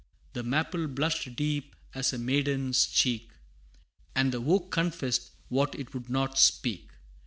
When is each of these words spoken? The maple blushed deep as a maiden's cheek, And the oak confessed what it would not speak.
The 0.33 0.41
maple 0.41 0.87
blushed 0.87 1.35
deep 1.35 1.75
as 1.93 2.11
a 2.11 2.17
maiden's 2.17 2.87
cheek, 2.87 3.29
And 4.15 4.31
the 4.31 4.41
oak 4.43 4.71
confessed 4.71 5.29
what 5.47 5.75
it 5.75 5.93
would 5.93 6.09
not 6.09 6.39
speak. 6.39 6.89